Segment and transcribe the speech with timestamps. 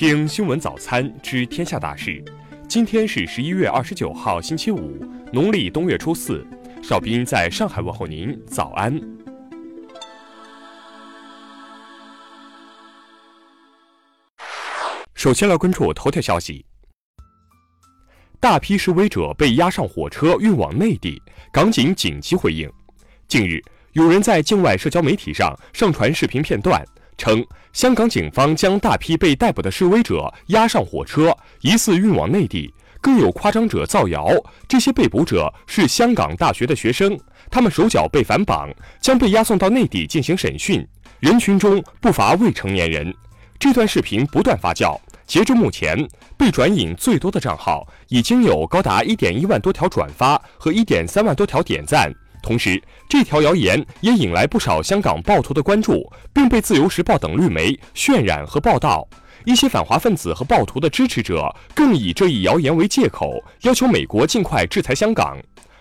[0.00, 2.24] 听新闻早餐知天下大事。
[2.66, 4.98] 今天是十一月二十九号，星期五，
[5.30, 6.42] 农历冬月初四。
[6.82, 8.98] 邵斌在上海问候您，早安。
[15.12, 16.64] 首先来关注头条消息：
[18.40, 21.22] 大批示威者被押上火车运往内地，
[21.52, 22.72] 港警紧急回应。
[23.28, 23.62] 近日，
[23.92, 26.82] 有人在境外社交媒体上上传视频片段。
[27.18, 32.72] 称香港警方将大批被逮捕的示威者押上火车，疑似运往内地。
[33.02, 34.28] 更有夸张者造谣，
[34.68, 37.18] 这些被捕者是香港大学的学生，
[37.50, 38.68] 他们手脚被反绑，
[39.00, 40.86] 将被押送到内地进行审讯。
[41.18, 43.14] 人群中不乏未成年人。
[43.58, 46.06] 这段视频不断发酵，截至目前，
[46.36, 52.12] 被转引最多的账号已经有高达一点一万多条转发和一点三万多条点赞。
[52.42, 59.06] 同时，这条谣言也引来不少香港暴徒的关注，并被《自由时报》等绿媒渲染和报道。
[59.44, 65.38] 一些反华分子和暴徒的支持者更以这一谣言为借口，要求美国尽快制裁香港。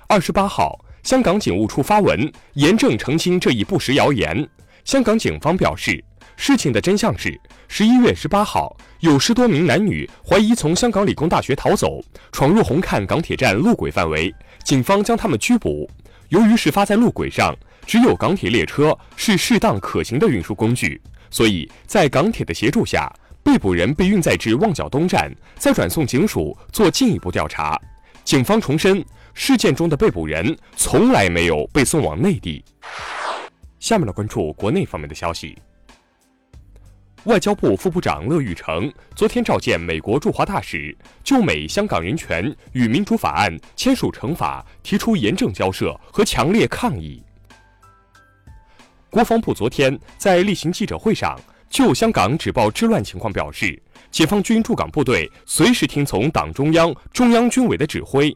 [0.07, 4.47] 二十八号，香港警务处发文严正澄清这一不实谣言。
[4.85, 6.01] 香港警方表示，
[6.37, 14.33] 事情的真相是：十一月十八号，有十多名男女怀疑从香港理工大学逃走，闯入红磡港铁站路轨范围，
[14.63, 15.89] 警方将他们拘捕。
[16.29, 17.55] 由于事发在路轨上，
[17.87, 23.11] 只有港铁列车是适当可行的运输工具，所以在港铁的协助下，
[23.43, 27.79] 被捕人被运载至旺角东站，再转送警署做进一步调查。
[28.23, 32.63] 警方重申，事件中的被捕人从来没有被送往内地。
[33.79, 35.57] 下面来关注国内方面的消息。
[37.25, 47.21] 外交部副部长乐玉成昨天召见美国驻华大使，就美香港人权与民主法案签署惩罚提出严正交涉和强烈抗议。
[49.09, 51.37] 国防部昨天在例行记者会上
[51.69, 58.33] 就香港止暴制乱情况表示，解放军驻港部队随时听从党中央、中央军委的指挥。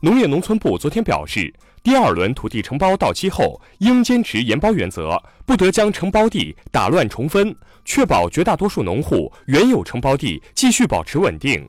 [0.00, 1.52] 农业农村部昨天表示。
[1.82, 11.66] 第二轮土地承包到期后，应坚持延包原则，不得将承包地打乱重分，确保绝大多数农户原有承包地继续保持稳定。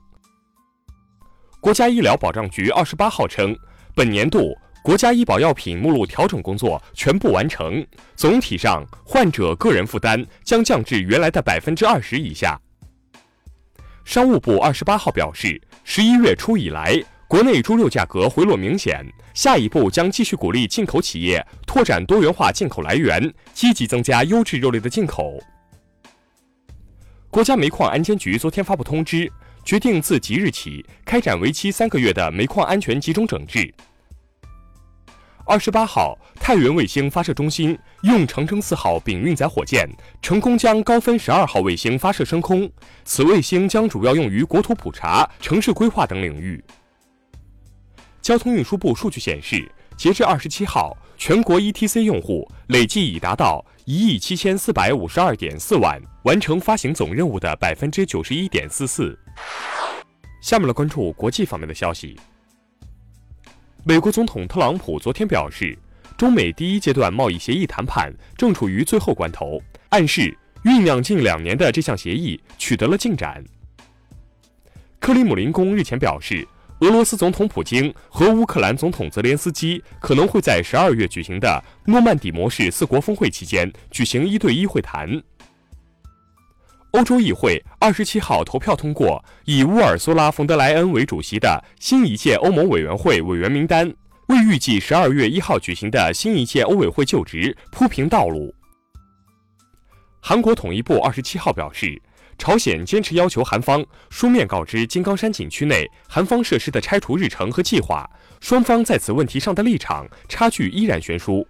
[1.62, 3.56] 国家医疗保障局二十八号称，
[3.96, 7.86] 本年度国家医保药品目录调整工作全部完成，
[8.18, 12.60] 总体上患者个人负担将降至原来的百分之二十以下。
[14.04, 17.02] 商务部二十八号表示，十一月初以来。
[17.32, 25.40] 国内猪肉价格回落明显，下一步将继续鼓励进口企业拓展多元化进口来源，积极增加优质肉类的进口。
[27.30, 29.32] 国家煤矿安监局昨天发布通知，
[29.64, 33.74] 决定自即日起开展为期三个月的煤矿安全集中整治。
[35.46, 39.90] 二十八号，太原卫星发射中心用长征四号丙运载火箭
[40.22, 42.70] 成功将高分十二号卫星发射升空，
[43.06, 46.64] 此卫星将主要用于国土普查、城市规划等领域。
[48.32, 59.20] 交通运输部数据显示，截至二十七号，全国 ETC 用户累计已达到一亿七千四百五十二点四万，完成发行总任务的百分之九十一点四四。
[60.42, 62.18] 下面来关注国际方面的消息。
[63.84, 65.78] 美国总统特朗普昨天表示，
[66.18, 70.34] 中美第一阶段贸易协议谈判正处于最后关头，暗示
[70.64, 73.44] 酝酿近两年的这项协议取得了进展。
[75.02, 76.48] 克里姆林宫日前表示。
[76.82, 85.08] 俄罗斯总统普京和乌克兰总统泽连斯基可能会在十二月举行的诺曼底模式四国峰会期间举行一对一会谈。
[86.94, 93.88] 欧洲议会二十七号投票通过以乌尔苏拉·冯德莱恩为主席的新一届欧盟委员会委员名单，
[94.30, 98.52] 为预计十二月一号举行的新一届欧委会就职铺平道路。
[100.32, 102.02] 韩国统一部二十七号表示。
[102.38, 108.10] 朝鲜坚持要求韩方书面告知金刚山景区内韩方设施的拆除日程和计划，
[108.40, 111.46] 双方在此问题上的立场差距依然悬殊。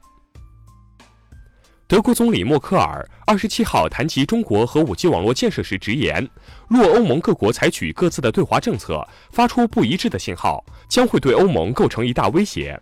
[1.88, 6.28] 德国总理默克尔二十七号谈及中国和五 G 网络建设时直言，
[6.67, 12.82] 若欧盟各国采取各自的对华政策，发出不一致的信号，将会对欧盟构成一大威胁。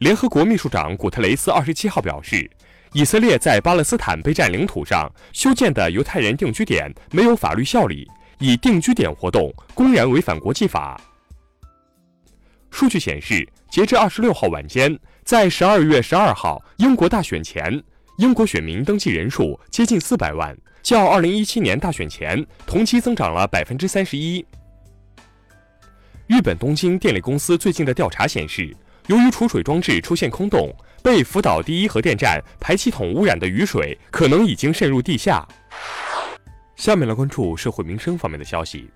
[0.00, 2.48] 联合国秘书长古特雷斯二十七号表示。
[2.92, 8.08] 以色列在巴勒斯坦被占领土上修建的犹太人定居点没有法律效力，
[8.38, 11.00] 以定居点活动公然违反国际法。
[12.70, 17.82] 数据显示，截至二十六号晚间，在十二月十二号英国大选前，
[18.16, 24.44] 英国选民登记人数接近四百万，较二零一七年大选前同期增长了百分之三十一。
[26.26, 28.74] 日本东京电力公司最近的调查显示。
[29.08, 30.70] 由于储水装置出现空洞，
[31.02, 35.48] 被福岛第一核电站排气筒污染的雨水可能已经渗入地下。
[36.76, 38.90] 下面来关注社会民生方面的消息。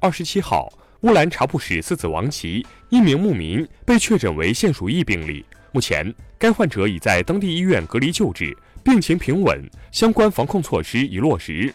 [0.00, 0.72] 二十七号，
[1.02, 9.62] 乌兰察布市四子王旗一名牧民被确诊为现鼠疫病例，目前该患者已在当地医院隔离救治，病情平稳，
[9.92, 11.70] 相关防控措施已落实。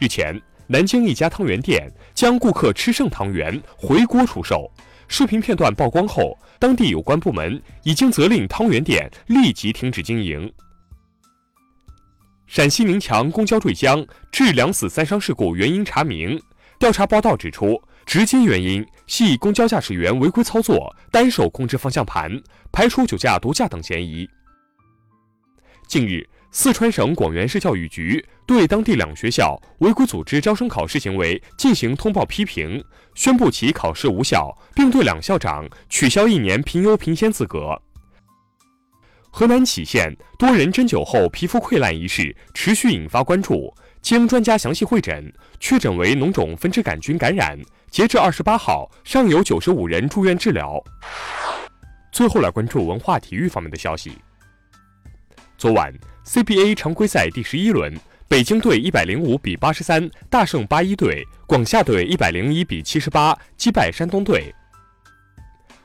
[0.00, 4.68] 日前，南京一家汤圆店将顾客吃剩汤圆回锅出售，
[5.16, 10.52] 视频片段曝光后，当地有关部门已经责令汤圆店立即停止经营。
[12.48, 16.36] 陕西宁强公交坠江致两死三伤事故原因查明，
[16.80, 22.28] 调查报道指出，直接原因系公交驾驶员违规操作，单手控制方向盘，
[22.72, 24.28] 排除酒驾、毒驾等嫌疑。
[25.86, 32.80] 近日，四川省广元市教育局对当地两学校违规组织招生考试行为进行通报批评，
[33.16, 37.76] 宣布其考试无效，并对两校长取消一年评优评先资格。
[39.32, 43.74] 河南杞县多人针灸后皮肤溃烂一事持续引发关注。
[44.00, 47.58] 经专家详细会诊，确诊为脓肿分支杆菌感染。
[47.90, 50.80] 截至二十八号，尚有九十五人住院治疗。
[52.12, 54.12] 最后来关注文化体育方面的消息。
[55.64, 55.90] 昨晚
[56.26, 57.90] CBA 常规赛第十一轮，
[58.28, 64.54] 北京队一百零五比八十三大胜八一队，广厦队一百零一比七十八击败山东队。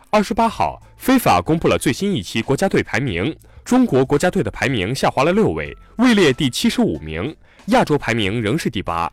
[0.09, 3.33] 二十八号，非法公布了最新一期国家队排名，
[3.63, 7.33] 中国国家队的排名下滑了六位，位列第七十五名，
[7.67, 9.09] 亚洲排名仍是第八。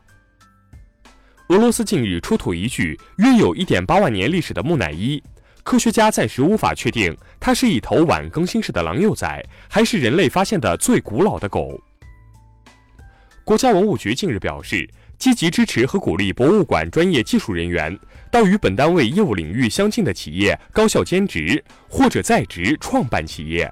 [1.47, 5.23] 俄罗斯近日出土一具约有一点八万年历史的木乃伊，
[5.67, 11.77] 科学家暂时无法确定它是一头晚更新世的狼幼崽，还是人类发现的最古老的狗。
[13.43, 14.89] 国家文物局近日表示。
[15.19, 17.97] 积极支持和鼓励博物馆专业技术人员
[18.31, 23.67] 到与本单位业务领域相近的企业高校兼职或者在职创办企业。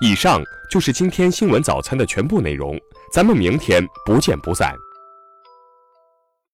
[0.00, 2.80] 以上就是今天新闻早餐的全部内容，
[3.12, 4.74] 咱们明天不见不散。